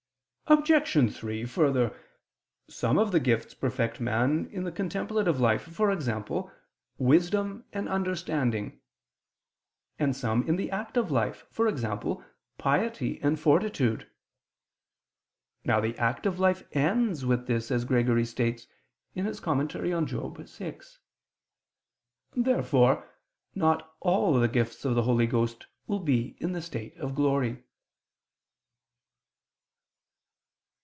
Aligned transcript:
Obj. 0.47 1.15
3: 1.15 1.45
Further, 1.45 1.97
some 2.67 2.99
of 2.99 3.13
the 3.13 3.21
gifts 3.21 3.53
perfect 3.53 4.01
man 4.01 4.49
in 4.51 4.65
the 4.65 4.71
contemplative 4.73 5.39
life, 5.39 5.65
e.g. 5.79 6.23
wisdom 6.97 7.63
and 7.71 7.87
understanding: 7.87 8.81
and 9.97 10.13
some 10.13 10.45
in 10.45 10.57
the 10.57 10.69
active 10.69 11.09
life, 11.09 11.45
e.g. 11.57 11.87
piety 12.57 13.21
and 13.21 13.39
fortitude. 13.39 14.09
Now 15.63 15.79
the 15.79 15.97
active 15.97 16.37
life 16.37 16.67
ends 16.75 17.25
with 17.25 17.47
this 17.47 17.71
as 17.71 17.85
Gregory 17.85 18.25
states 18.25 18.67
(Moral. 19.15 19.31
vi). 19.33 20.71
Therefore 22.35 23.09
not 23.55 23.95
all 24.01 24.33
the 24.37 24.49
gifts 24.49 24.83
of 24.83 24.95
the 24.95 25.03
Holy 25.03 25.27
Ghost 25.27 25.67
will 25.87 26.01
be 26.01 26.35
in 26.41 26.51
the 26.51 26.61
state 26.61 26.97
of 26.97 27.15
glory. 27.15 27.63